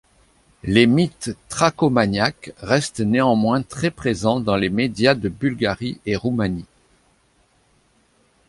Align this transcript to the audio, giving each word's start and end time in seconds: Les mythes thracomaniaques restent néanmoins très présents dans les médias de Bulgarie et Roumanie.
Les 0.63 0.87
mythes 0.87 1.37
thracomaniaques 1.47 2.53
restent 2.57 3.01
néanmoins 3.01 3.61
très 3.61 3.91
présents 3.91 4.39
dans 4.39 4.55
les 4.55 4.71
médias 4.71 5.13
de 5.13 5.29
Bulgarie 5.29 6.01
et 6.07 6.15
Roumanie. 6.15 6.65